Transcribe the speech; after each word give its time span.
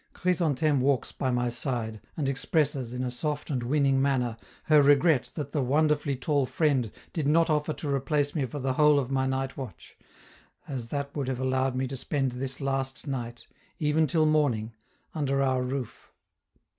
Chrysantheme 0.13 0.81
walks 0.81 1.11
by 1.11 1.29
my 1.29 1.47
side, 1.49 2.01
and 2.17 2.27
expresses, 2.27 2.91
in 2.91 3.03
a 3.03 3.11
soft 3.11 3.51
and 3.51 3.61
winning 3.61 4.01
manner, 4.01 4.35
her 4.63 4.81
regret 4.81 5.29
that 5.35 5.51
the 5.51 5.61
"wonderfully 5.61 6.15
tall 6.15 6.47
friend" 6.47 6.91
did 7.13 7.27
not 7.27 7.51
offer 7.51 7.71
to 7.73 7.87
replace 7.87 8.33
me 8.33 8.47
for 8.47 8.57
the 8.57 8.73
whole 8.73 8.97
of 8.97 9.11
my 9.11 9.27
night 9.27 9.55
watch, 9.57 9.95
as 10.67 10.87
that 10.87 11.15
would 11.15 11.27
have 11.27 11.39
allowed 11.39 11.75
me 11.75 11.87
to 11.87 11.95
spend 11.95 12.31
this 12.31 12.59
last 12.59 13.05
night, 13.05 13.45
even 13.77 14.07
till 14.07 14.25
morning, 14.25 14.73
under 15.13 15.43
our 15.43 15.61
roof. 15.61 16.11